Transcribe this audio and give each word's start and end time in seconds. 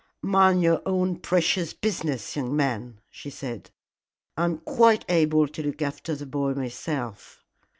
"Mind 0.23 0.63
your 0.63 0.81
own 0.83 1.17
precious 1.17 1.73
business, 1.75 2.35
young 2.35 2.55
man," 2.55 3.01
she 3.11 3.29
said. 3.29 3.69
"I 4.35 4.45
am 4.45 4.57
quite 4.57 5.05
able 5.07 5.47
to 5.49 5.61
look 5.61 5.83
after 5.83 6.15
the 6.15 6.25
boy 6.25 6.55
myself." 6.55 7.43